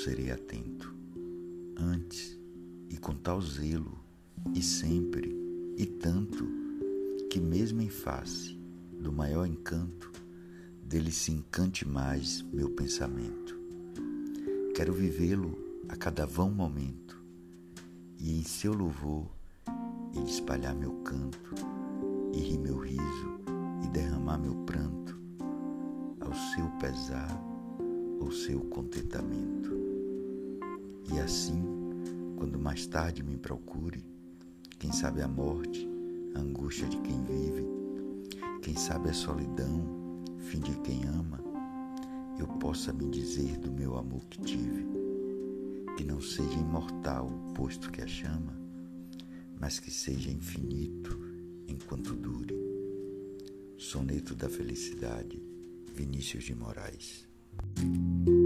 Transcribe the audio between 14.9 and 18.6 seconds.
vivê-lo a cada vão momento, e em